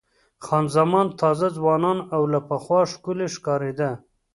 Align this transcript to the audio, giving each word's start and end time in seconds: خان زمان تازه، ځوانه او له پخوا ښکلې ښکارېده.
خان 0.45 0.65
زمان 0.75 1.07
تازه، 1.21 1.47
ځوانه 1.57 1.91
او 2.15 2.21
له 2.33 2.39
پخوا 2.49 2.81
ښکلې 2.91 3.27
ښکارېده. 3.35 3.91